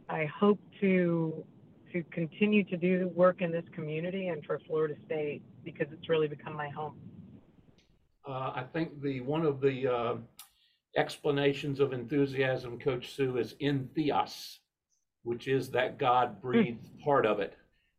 [0.09, 1.45] I hope to
[1.93, 6.29] to continue to do work in this community and for Florida State because it's really
[6.29, 6.95] become my home.
[8.27, 10.15] Uh, I think the one of the uh,
[10.97, 14.61] explanations of enthusiasm, Coach Sue, is in theos,
[15.23, 17.05] which is that God breathed mm.
[17.05, 17.57] part of it.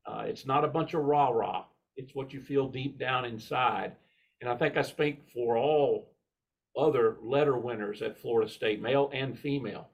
[0.10, 1.66] Uh, it's not a bunch of rah rah.
[1.96, 3.94] It's what you feel deep down inside.
[4.42, 6.10] And I think I speak for all
[6.78, 9.90] other letter winners at Florida State, male and female.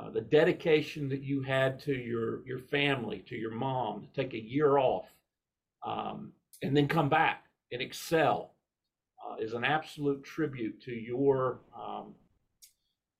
[0.00, 4.32] Uh, the dedication that you had to your your family, to your mom, to take
[4.32, 5.04] a year off,
[5.86, 8.54] um, and then come back and excel,
[9.24, 11.60] uh, is an absolute tribute to your.
[11.78, 12.14] Um,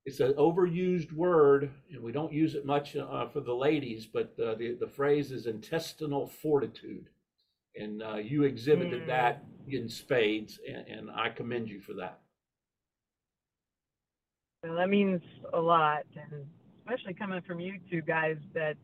[0.04, 4.34] it's an overused word, and we don't use it much uh, for the ladies, but
[4.44, 7.08] uh, the the phrase is intestinal fortitude,
[7.76, 9.06] and uh, you exhibited mm.
[9.06, 12.20] that in spades, and, and I commend you for that.
[14.64, 16.46] Well, that means a lot, and
[16.80, 18.76] especially coming from you two guys that,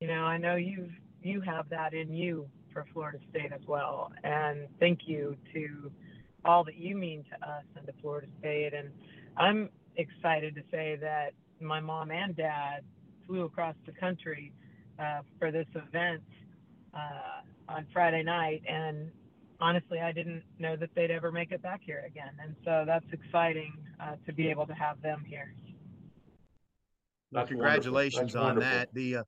[0.00, 0.90] you know, I know you've
[1.22, 4.10] you have that in you for Florida State as well.
[4.24, 5.90] And thank you to
[6.44, 8.72] all that you mean to us and to Florida State.
[8.74, 8.90] And
[9.36, 12.82] I'm excited to say that my mom and dad
[13.26, 14.52] flew across the country
[14.98, 16.22] uh, for this event
[16.94, 19.10] uh, on Friday night, and
[19.60, 22.32] honestly, I didn't know that they'd ever make it back here again.
[22.42, 25.54] And so that's exciting uh, to be able to have them here.
[27.30, 28.70] That's congratulations on wonderful.
[28.70, 28.92] that.
[28.92, 29.22] The uh,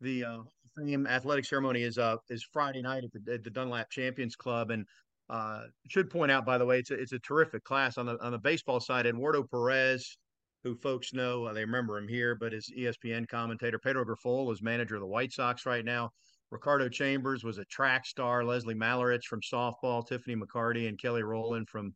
[0.00, 0.38] the uh,
[0.76, 4.70] Fame athletic ceremony is uh is Friday night at the, at the Dunlap Champions Club,
[4.70, 4.86] and
[5.32, 8.22] uh, should point out by the way, it's a, it's a terrific class on the
[8.22, 9.06] on the baseball side.
[9.06, 10.18] Eduardo Perez,
[10.62, 13.78] who folks know, uh, they remember him here, but is ESPN commentator.
[13.78, 16.10] Pedro Grifol is manager of the White Sox right now.
[16.50, 18.44] Ricardo Chambers was a track star.
[18.44, 20.06] Leslie Malerich from softball.
[20.06, 21.94] Tiffany McCarty and Kelly Rowland from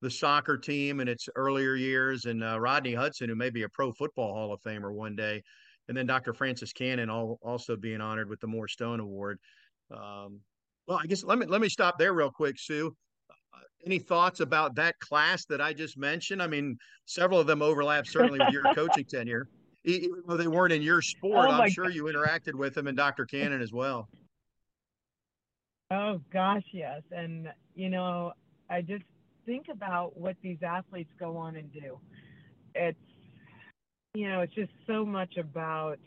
[0.00, 3.68] the soccer team in its earlier years, and uh, Rodney Hudson, who may be a
[3.68, 5.40] Pro Football Hall of Famer one day,
[5.86, 6.34] and then Dr.
[6.34, 9.38] Francis Cannon all, also being honored with the Moore Stone Award.
[9.92, 10.40] Um,
[10.86, 12.94] well, I guess let me let me stop there real quick, Sue.
[13.30, 16.42] Uh, any thoughts about that class that I just mentioned?
[16.42, 19.48] I mean, several of them overlap certainly with your coaching tenure,
[19.84, 21.48] even though they weren't in your sport.
[21.48, 21.94] Oh I'm sure God.
[21.94, 23.24] you interacted with them and Dr.
[23.24, 24.08] Cannon as well.
[25.90, 28.32] Oh gosh, yes, and you know,
[28.70, 29.04] I just
[29.46, 31.98] think about what these athletes go on and do.
[32.74, 32.98] It's
[34.14, 35.98] you know, it's just so much about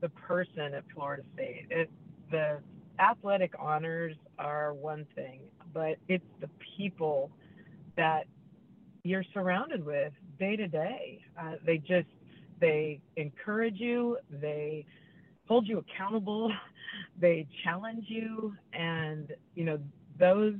[0.00, 1.66] the person at Florida State.
[1.70, 1.90] It,
[2.30, 2.58] the
[2.98, 5.40] athletic honors are one thing,
[5.72, 7.30] but it's the people
[7.96, 8.26] that
[9.04, 11.20] you're surrounded with day to day.
[11.40, 12.08] Uh, they just
[12.60, 14.84] they encourage you, they
[15.46, 16.50] hold you accountable,
[17.20, 19.78] they challenge you, and you know
[20.18, 20.54] those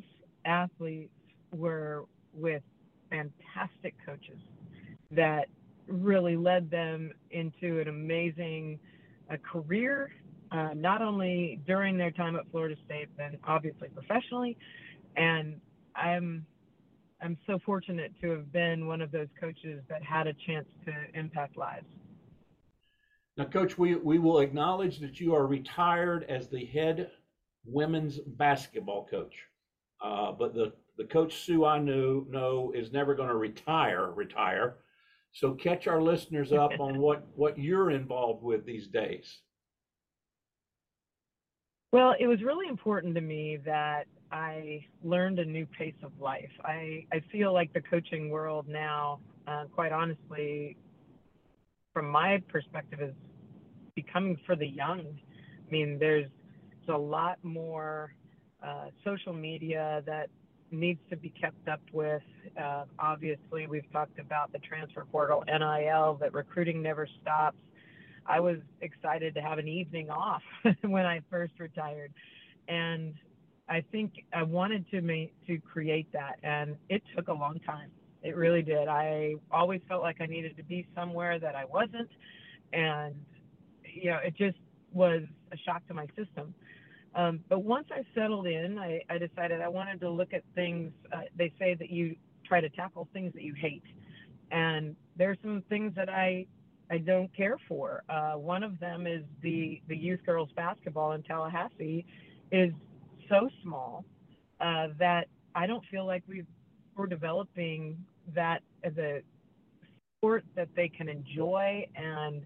[0.45, 1.13] athletes
[1.53, 2.63] were with
[3.11, 4.39] fantastic coaches
[5.11, 5.47] that
[5.89, 8.79] really led them into an amazing
[9.31, 10.11] uh, career,
[10.53, 14.57] uh, not only during their time at Florida State, but obviously professionally.
[15.17, 15.61] And
[15.95, 16.47] I'm
[17.23, 21.19] I'm so fortunate to have been one of those coaches that had a chance to
[21.19, 21.87] impact lives.
[23.39, 27.11] Now, Coach, we, we will acknowledge that you are retired as the head
[27.65, 29.35] women's basketball coach.
[30.03, 34.11] Uh, but the the coach Sue I knew know is never going to retire.
[34.13, 34.77] Retire.
[35.33, 39.41] So catch our listeners up on what what you're involved with these days.
[41.93, 46.51] Well, it was really important to me that I learned a new pace of life.
[46.65, 50.77] I, I feel like the coaching world now, uh, quite honestly,
[51.95, 53.15] from my perspective, is
[53.95, 55.01] becoming for the young.
[55.01, 56.27] I mean, there's,
[56.71, 58.15] there's a lot more
[58.63, 60.29] uh, social media that
[60.73, 62.23] needs to be kept up with.
[62.61, 67.57] Uh, obviously, we've talked about the transfer portal, NIL, that recruiting never stops.
[68.29, 70.43] I was excited to have an evening off
[70.83, 72.13] when I first retired,
[72.69, 73.15] and
[73.69, 77.91] I think I wanted to make to create that, and it took a long time.
[78.23, 78.89] It really did.
[78.89, 82.11] I always felt like I needed to be somewhere that I wasn't,
[82.73, 83.15] and
[83.85, 84.59] you know, it just
[84.93, 86.55] was a shock to my system.
[87.15, 90.93] Um, but once I settled in, I, I, decided I wanted to look at things.
[91.11, 93.85] Uh, they say that you try to tackle things that you hate,
[94.51, 96.47] and there's some things that I
[96.91, 98.03] I don't care for.
[98.09, 102.05] Uh, one of them is the the youth girls basketball in Tallahassee
[102.53, 102.73] is
[103.29, 104.05] so small
[104.61, 106.45] uh, that I don't feel like we
[106.97, 107.99] we're developing
[108.35, 109.23] that as a
[110.19, 112.43] sport that they can enjoy and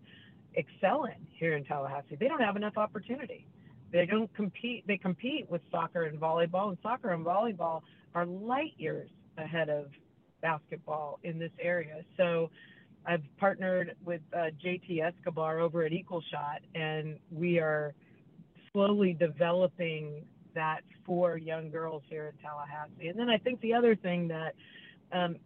[0.55, 2.17] excel in here in Tallahassee.
[2.19, 3.47] They don't have enough opportunity.
[3.93, 4.87] They don't compete.
[4.87, 7.83] They compete with soccer and volleyball, and soccer and volleyball
[8.15, 9.87] are light years ahead of
[10.41, 12.03] basketball in this area.
[12.17, 12.51] So
[13.07, 17.95] I've partnered with uh, JT Escobar over at Equal Shot, and we are
[18.73, 20.23] slowly developing
[20.55, 23.09] that for young girls here in Tallahassee.
[23.09, 24.55] And then I think the other thing that
[25.13, 25.37] um,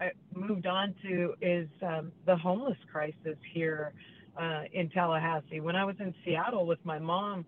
[0.00, 3.92] I moved on to is um, the homeless crisis here
[4.40, 5.60] uh, in Tallahassee.
[5.60, 7.44] When I was in Seattle with my mom,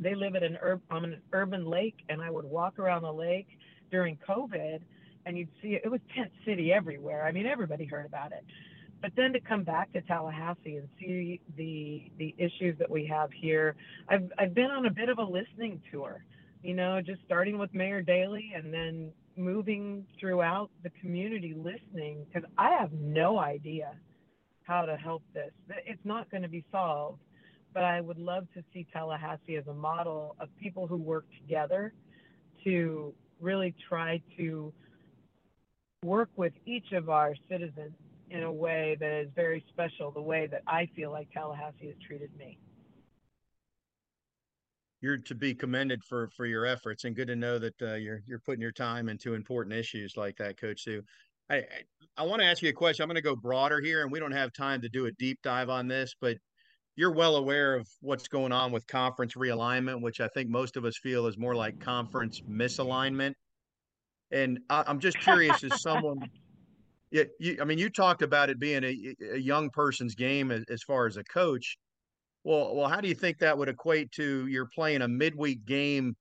[0.00, 3.12] they live at an, ur- on an urban lake, and I would walk around the
[3.12, 3.48] lake
[3.90, 4.80] during COVID,
[5.26, 7.26] and you'd see it, it was tent city everywhere.
[7.26, 8.44] I mean, everybody heard about it.
[9.00, 13.30] But then to come back to Tallahassee and see the the issues that we have
[13.32, 13.76] here,
[14.08, 16.24] I've I've been on a bit of a listening tour,
[16.62, 22.48] you know, just starting with Mayor Dailey and then moving throughout the community listening because
[22.58, 23.92] I have no idea
[24.64, 25.52] how to help this.
[25.86, 27.20] It's not going to be solved
[27.74, 31.92] but I would love to see Tallahassee as a model of people who work together
[32.64, 34.72] to really try to
[36.02, 37.92] work with each of our citizens
[38.30, 41.96] in a way that is very special, the way that I feel like Tallahassee has
[42.06, 42.58] treated me.
[45.00, 48.22] You're to be commended for for your efforts, and good to know that uh, you're
[48.26, 51.02] you're putting your time into important issues like that, Coach Sue.
[51.48, 51.64] I I,
[52.16, 53.04] I want to ask you a question.
[53.04, 55.38] I'm going to go broader here, and we don't have time to do a deep
[55.42, 56.36] dive on this, but
[56.98, 60.84] you're well aware of what's going on with conference realignment, which I think most of
[60.84, 63.34] us feel is more like conference misalignment.
[64.32, 66.18] And I, am just curious, as someone,
[67.10, 70.64] yeah, you, I mean, you talked about it being a, a young person's game as,
[70.70, 71.78] as far as a coach.
[72.44, 76.16] Well, well, how do you think that would equate to you're playing a midweek game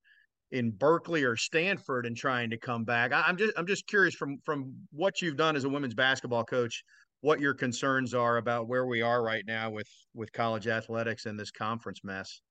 [0.52, 3.14] in Berkeley or Stanford and trying to come back?
[3.14, 6.44] I, I'm just, I'm just curious from from what you've done as a women's basketball
[6.44, 6.84] coach
[7.22, 11.40] what your concerns are about where we are right now with with college athletics and
[11.40, 12.42] this conference mess.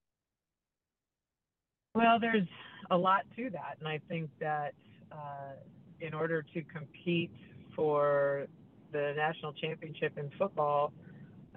[1.95, 2.47] Well, there's
[2.91, 4.75] a lot to that, and I think that
[5.11, 5.55] uh,
[6.01, 7.31] in order to compete
[7.77, 8.47] for
[8.93, 10.93] the national championship in football,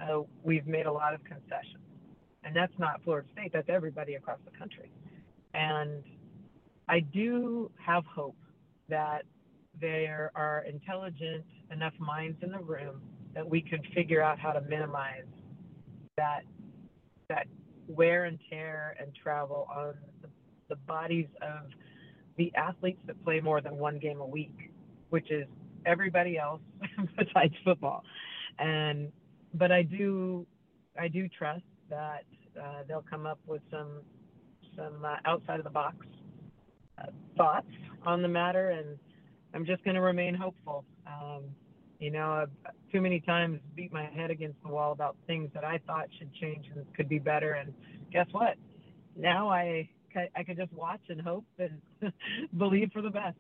[0.02, 1.84] uh, we've made a lot of concessions,
[2.44, 3.52] and that's not Florida State.
[3.54, 4.92] That's everybody across the country,
[5.54, 6.04] and
[6.88, 8.36] I do have hope
[8.90, 9.24] that
[9.80, 13.02] there are intelligent enough minds in the room
[13.34, 15.24] that we can figure out how to minimize
[16.18, 16.42] that
[17.30, 17.48] that
[17.88, 20.28] wear and tear and travel on the,
[20.68, 21.70] the bodies of
[22.38, 24.72] the athletes that play more than one game a week,
[25.10, 25.46] which is
[25.90, 26.62] everybody else
[27.18, 28.04] besides football.
[28.60, 29.12] And
[29.54, 30.46] but I do
[31.00, 32.24] I do trust that
[32.60, 34.02] uh, they'll come up with some
[34.76, 35.98] some uh, outside of the box
[37.02, 37.68] uh, thoughts
[38.06, 38.98] on the matter and
[39.54, 40.86] I'm just going to remain hopeful.
[41.08, 41.44] Um,
[42.00, 42.52] you know, I've
[42.92, 46.34] too many times beat my head against the wall about things that I thought should
[46.36, 47.54] change and could be better.
[47.54, 47.74] And
[48.12, 48.56] guess what?
[49.16, 49.90] Now I
[50.36, 51.82] I could just watch and hope and
[52.58, 53.38] believe for the best.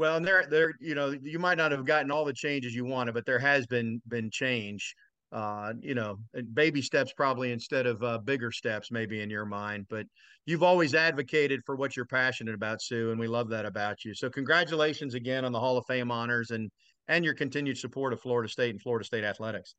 [0.00, 2.86] Well, and there, there, you know, you might not have gotten all the changes you
[2.86, 4.94] wanted, but there has been been change
[5.30, 6.18] uh, you know,
[6.54, 9.86] baby steps probably instead of uh, bigger steps, maybe in your mind.
[9.90, 10.06] But
[10.46, 14.14] you've always advocated for what you're passionate about, Sue, and we love that about you.
[14.14, 16.70] So congratulations again on the Hall of Fame honors and
[17.08, 19.74] and your continued support of Florida State and Florida State athletics.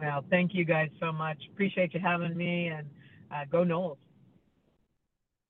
[0.00, 1.36] Well, thank you guys so much.
[1.52, 2.88] Appreciate you having me, and
[3.30, 3.98] uh, go Noles.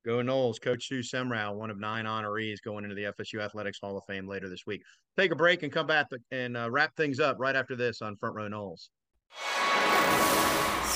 [0.05, 3.97] Go Noles, Coach Sue Semrau, one of nine honorees going into the FSU Athletics Hall
[3.97, 4.83] of Fame later this week.
[5.17, 8.17] Take a break and come back and uh, wrap things up right after this on
[8.17, 8.89] Front Row Noles.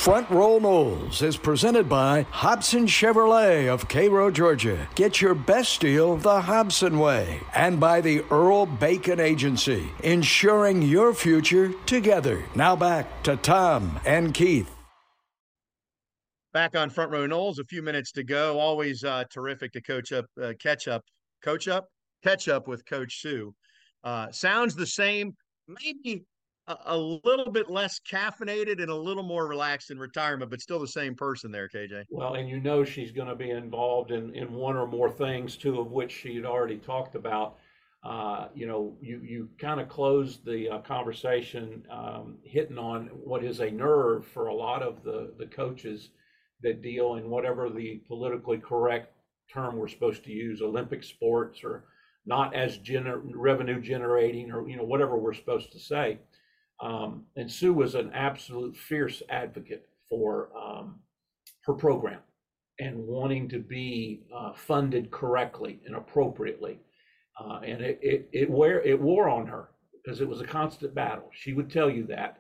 [0.07, 4.89] Front Row Noles is presented by Hobson Chevrolet of Cairo, Georgia.
[4.95, 7.41] Get your best deal the Hobson way.
[7.55, 12.45] And by the Earl Bacon Agency, ensuring your future together.
[12.55, 14.76] Now back to Tom and Keith.
[16.57, 18.59] Back on front row Noles, a few minutes to go.
[18.59, 21.02] Always uh, terrific to coach up, uh, catch up,
[21.44, 21.84] coach up,
[22.24, 23.54] catch up with Coach Sue.
[24.02, 25.36] Uh, sounds the same,
[25.68, 26.24] maybe
[26.66, 30.78] a, a, little bit less caffeinated and a little more relaxed in retirement, but still
[30.78, 32.04] the same person there, KJ.
[32.09, 35.59] Well, and you know she's going to be involved in, in one or more things,
[35.59, 37.59] two of which she had already talked about.
[38.02, 43.44] Uh, you know, you you kind of closed the uh, conversation um, hitting on what
[43.44, 46.09] is a nerve for a lot of the the coaches
[46.67, 49.12] that deal in whatever the politically correct
[49.53, 51.85] term we're supposed to use, Olympic sports or
[52.27, 56.19] not as gener- revenue generating or you know whatever we're supposed to say.
[56.83, 60.97] Um, and Sue was an absolute fierce advocate for um,
[61.64, 62.21] her program
[62.79, 66.79] and wanting to be uh, funded correctly and appropriately.
[67.41, 70.95] Uh, and it, it, it, wear, it wore on her because it was a constant
[70.95, 71.31] battle.
[71.33, 72.39] She would tell you that.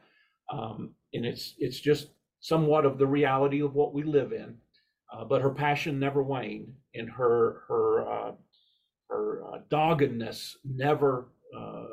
[0.52, 2.08] Um, and it's, it's just
[2.40, 4.56] somewhat of the reality of what we live in.
[5.12, 8.32] Uh, but her passion never waned and her, her, uh,
[9.08, 11.84] her uh, doggedness never, uh,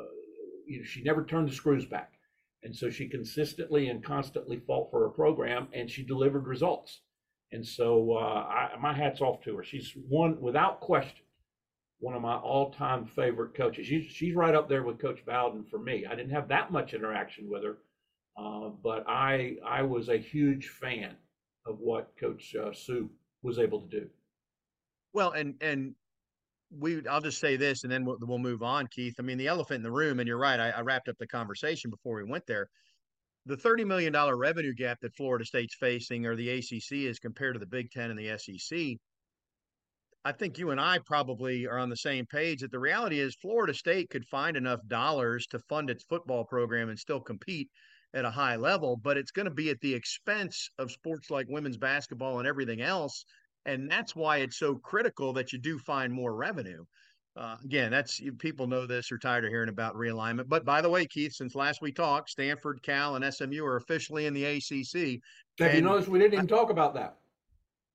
[0.66, 2.12] you know, she never turned the screws back.
[2.64, 7.02] And so she consistently and constantly fought for her program and she delivered results.
[7.52, 9.62] And so uh, I, my hat's off to her.
[9.62, 11.24] She's one, without question,
[12.00, 13.86] one of my all-time favorite coaches.
[13.86, 16.04] She's, she's right up there with Coach Bowden for me.
[16.04, 17.78] I didn't have that much interaction with her,
[18.36, 21.16] uh, but I I was a huge fan
[21.66, 23.10] of what Coach uh, Sue
[23.42, 24.06] was able to do.
[25.12, 25.94] Well, and and
[26.70, 29.14] we I'll just say this, and then we'll, we'll move on, Keith.
[29.18, 30.58] I mean, the elephant in the room, and you're right.
[30.58, 32.68] I, I wrapped up the conversation before we went there
[33.46, 37.58] the $30 million revenue gap that Florida State's facing or the ACC is compared to
[37.58, 38.96] the Big Ten and the SEC,
[40.24, 43.36] I think you and I probably are on the same page that the reality is
[43.36, 47.68] Florida State could find enough dollars to fund its football program and still compete
[48.14, 51.46] at a high level, but it's going to be at the expense of sports like
[51.48, 53.24] women's basketball and everything else.
[53.66, 56.84] And that's why it's so critical that you do find more revenue.
[57.36, 60.48] Uh, again, that's people know this or tired of hearing about realignment.
[60.48, 64.26] But by the way, Keith, since last we talked, Stanford, Cal, and SMU are officially
[64.26, 65.20] in the ACC.
[65.58, 67.16] Have you noticed we didn't even talk about that?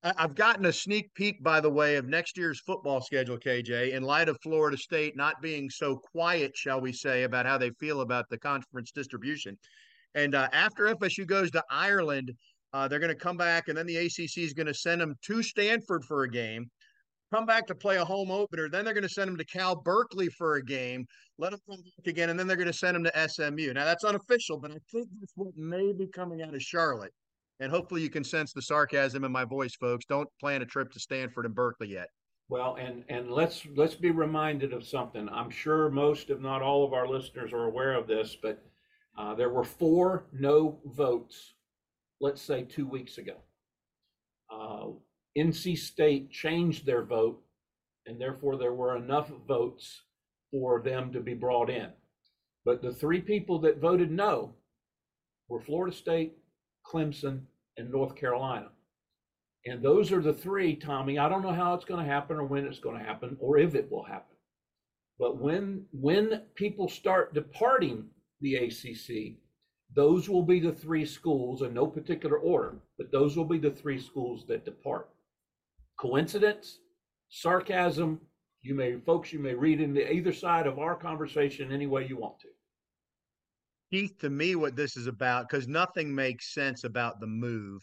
[0.01, 4.03] I've gotten a sneak peek, by the way, of next year's football schedule, KJ, in
[4.03, 7.99] light of Florida State not being so quiet, shall we say, about how they feel
[7.99, 9.57] about the conference distribution.
[10.15, 12.31] And uh, after FSU goes to Ireland,
[12.73, 15.15] uh, they're going to come back, and then the ACC is going to send them
[15.23, 16.69] to Stanford for a game
[17.31, 18.69] come back to play a home opener.
[18.69, 21.05] Then they're going to send them to Cal Berkeley for a game,
[21.37, 23.73] let them come back again, and then they're going to send them to SMU.
[23.73, 27.13] Now, that's unofficial, but I think that's what may be coming out of Charlotte.
[27.59, 30.05] And hopefully you can sense the sarcasm in my voice, folks.
[30.05, 32.07] Don't plan a trip to Stanford and Berkeley yet.
[32.47, 35.29] Well, and and let's let's be reminded of something.
[35.29, 38.65] I'm sure most, if not all, of our listeners are aware of this, but
[39.19, 41.53] uh, there were four no votes.
[42.21, 43.35] Let's say two weeks ago.
[44.49, 44.87] Uh,
[45.37, 47.41] NC State changed their vote,
[48.05, 50.03] and therefore there were enough votes
[50.51, 51.89] for them to be brought in.
[52.63, 54.55] But the three people that voted no
[55.49, 56.33] were Florida State,
[56.85, 57.41] Clemson,
[57.77, 58.69] and North Carolina.
[59.65, 61.19] And those are the three, Tommy.
[61.19, 63.57] I don't know how it's going to happen or when it's going to happen or
[63.57, 64.37] if it will happen.
[65.19, 68.05] But when when people start departing
[68.41, 69.37] the ACC,
[69.95, 73.71] those will be the three schools in no particular order, but those will be the
[73.71, 75.09] three schools that depart.
[75.99, 76.79] Coincidence,
[77.29, 78.21] sarcasm,
[78.61, 82.17] you may, folks, you may read into either side of our conversation any way you
[82.17, 82.47] want to.
[83.91, 87.81] Keith, to me, what this is about, because nothing makes sense about the move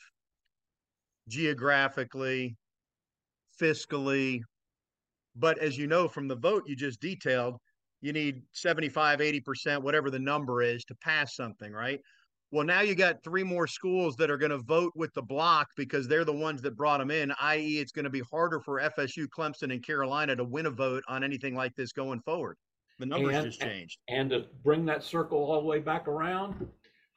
[1.29, 2.57] geographically,
[3.61, 4.41] fiscally.
[5.35, 7.57] But as you know from the vote you just detailed,
[8.07, 12.01] you need 75, 80%, whatever the number is to pass something, right?
[12.53, 15.67] Well, now you got three more schools that are going to vote with the block
[15.77, 18.81] because they're the ones that brought them in, i.e., it's going to be harder for
[18.81, 22.57] FSU, Clemson, and Carolina to win a vote on anything like this going forward.
[23.01, 23.99] The numbers and, just changed.
[24.09, 26.69] And to bring that circle all the way back around,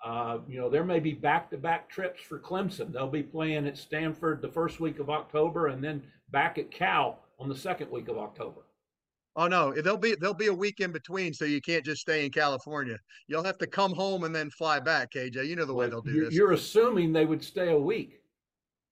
[0.03, 2.91] uh, you know, there may be back to back trips for Clemson.
[2.91, 7.19] They'll be playing at Stanford the first week of October and then back at Cal
[7.39, 8.61] on the second week of October.
[9.35, 12.25] Oh no, there'll be there'll be a week in between, so you can't just stay
[12.25, 12.97] in California.
[13.27, 15.47] You'll have to come home and then fly back, KJ.
[15.47, 16.33] You know the way they'll do you're, this.
[16.33, 18.21] You're assuming they would stay a week.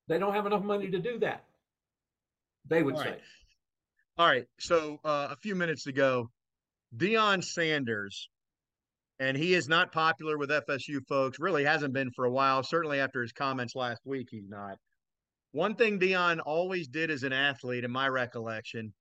[0.08, 1.44] They don't have enough money to do that.
[2.70, 3.10] They would All say.
[3.10, 3.22] Right.
[4.18, 4.46] All right.
[4.60, 6.30] So uh, a few minutes ago,
[6.96, 8.30] Deion Sanders,
[9.20, 11.40] and he is not popular with FSU folks.
[11.40, 12.64] Really hasn't been for a while.
[12.64, 14.78] Certainly after his comments last week, he's not.
[15.52, 18.94] One thing Deion always did as an athlete, in my recollection,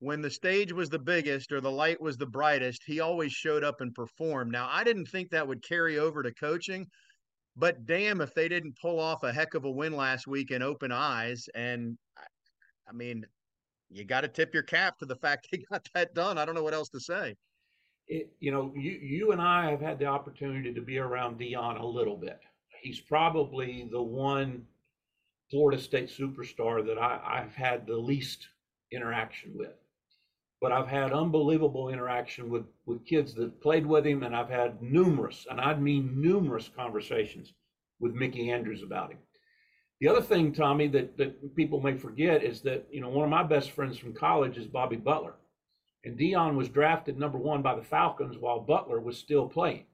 [0.00, 3.64] when the stage was the biggest or the light was the brightest, he always showed
[3.64, 4.52] up and performed.
[4.52, 6.86] Now, I didn't think that would carry over to coaching,
[7.56, 10.62] but damn if they didn't pull off a heck of a win last week in
[10.62, 11.48] open eyes.
[11.54, 11.98] And
[12.88, 13.24] I mean,
[13.90, 16.38] you got to tip your cap to the fact they got that done.
[16.38, 17.34] I don't know what else to say.
[18.06, 21.78] It, you know, you you and I have had the opportunity to be around Deion
[21.78, 22.40] a little bit.
[22.80, 24.64] He's probably the one
[25.50, 28.48] Florida State superstar that I, I've had the least
[28.92, 29.74] interaction with.
[30.60, 34.82] But I've had unbelievable interaction with with kids that played with him, and I've had
[34.82, 37.52] numerous, and I mean numerous conversations
[38.00, 39.18] with Mickey Andrews about him.
[40.00, 43.30] The other thing, Tommy, that, that people may forget is that, you know, one of
[43.30, 45.34] my best friends from college is Bobby Butler.
[46.04, 49.86] And Deion was drafted number one by the Falcons while Butler was still playing.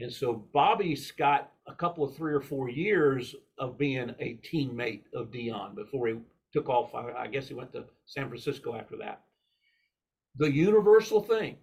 [0.00, 5.02] And so Bobby's got a couple of three or four years of being a teammate
[5.14, 6.14] of Deion before he
[6.54, 6.94] took off.
[6.94, 9.20] I guess he went to San Francisco after that.
[10.36, 11.56] The universal thing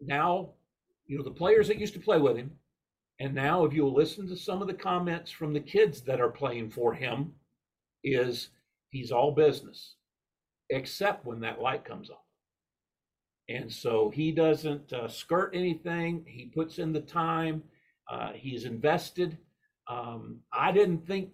[0.00, 0.50] now,
[1.06, 2.52] you know, the players that used to play with him,
[3.18, 6.30] and now, if you'll listen to some of the comments from the kids that are
[6.30, 7.34] playing for him,
[8.02, 8.48] is
[8.88, 9.96] he's all business,
[10.70, 12.16] except when that light comes on.
[13.50, 16.24] And so he doesn't uh, skirt anything.
[16.26, 17.62] He puts in the time.
[18.08, 19.36] Uh, he's invested.
[19.86, 21.30] Um, I didn't think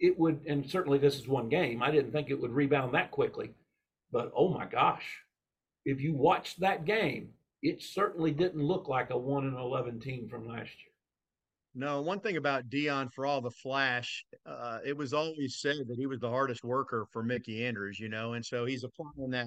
[0.00, 1.82] it would, and certainly this is one game.
[1.82, 3.52] I didn't think it would rebound that quickly.
[4.10, 5.04] But oh my gosh,
[5.84, 7.30] if you watched that game,
[7.62, 10.90] it certainly didn't look like a one and eleven team from last year.
[11.74, 15.96] No, one thing about Deion, for all the flash, uh, it was always said that
[15.96, 19.46] he was the hardest worker for Mickey Andrews, you know, and so he's applying that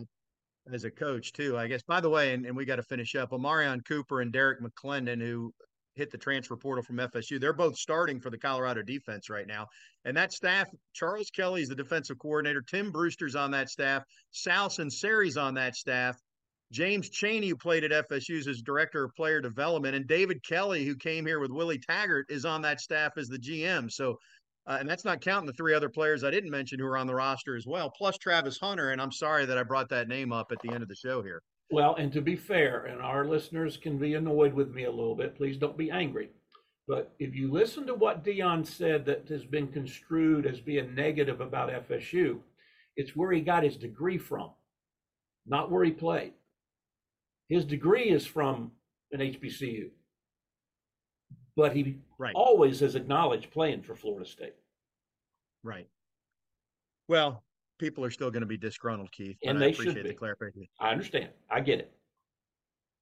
[0.71, 1.84] as a coach too, I guess.
[1.84, 3.31] By the way, and, and we got to finish up.
[3.31, 5.53] Omarion Cooper and Derrick McLendon, who
[5.95, 9.67] hit the transfer portal from FSU, they're both starting for the Colorado defense right now.
[10.05, 14.69] And that staff, Charles Kelly is the defensive coordinator, Tim Brewster's on that staff, Sal
[14.69, 16.17] Sunseri's on that staff.
[16.71, 20.95] James Cheney, who played at FSU as director of player development, and David Kelly, who
[20.95, 23.91] came here with Willie Taggart, is on that staff as the GM.
[23.91, 24.17] So,
[24.65, 27.05] uh, and that's not counting the three other players I didn't mention who are on
[27.05, 28.89] the roster as well, plus Travis Hunter.
[28.89, 31.21] And I'm sorry that I brought that name up at the end of the show
[31.21, 31.43] here.
[31.74, 35.15] Well, and to be fair, and our listeners can be annoyed with me a little
[35.15, 36.30] bit, please don't be angry.
[36.88, 41.41] But if you listen to what Deion said that has been construed as being negative
[41.41, 42.38] about FSU,
[42.95, 44.51] it's where he got his degree from,
[45.47, 46.34] not where he played.
[47.49, 48.71] His degree is from
[49.11, 49.89] an HBCU,
[51.55, 52.36] but he right.
[52.36, 54.53] always has acknowledged playing for Florida State.
[55.63, 55.88] Right.
[57.07, 57.41] Well,
[57.84, 59.36] people are still going to be disgruntled, Keith.
[59.43, 60.01] And they should be.
[60.03, 60.69] The clarification.
[60.79, 61.29] I understand.
[61.51, 61.91] I get it.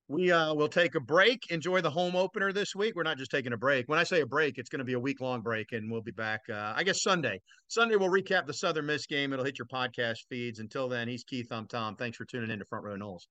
[0.07, 1.39] We uh, will take a break.
[1.51, 2.95] Enjoy the home opener this week.
[2.95, 3.87] We're not just taking a break.
[3.87, 6.01] When I say a break, it's going to be a week long break, and we'll
[6.01, 6.41] be back.
[6.49, 7.39] Uh, I guess Sunday.
[7.67, 9.31] Sunday we'll recap the Southern Miss game.
[9.31, 10.59] It'll hit your podcast feeds.
[10.59, 11.47] Until then, he's Keith.
[11.51, 11.95] I'm Tom.
[11.95, 13.21] Thanks for tuning in to Front Row Noles.